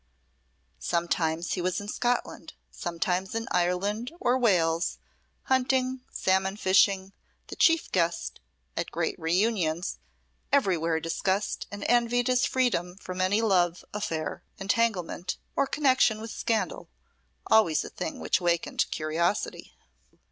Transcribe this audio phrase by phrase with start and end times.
[0.79, 4.97] Sometimes he was in Scotland, sometimes in Ireland or Wales,
[5.43, 7.13] hunting, salmon fishing,
[7.49, 8.39] the chief guest
[8.75, 9.99] at great reunions,
[10.51, 16.89] everywhere discussed and envied his freedom from any love affair, entanglement, or connection with scandal,
[17.45, 19.75] always a thing which awakened curiosity.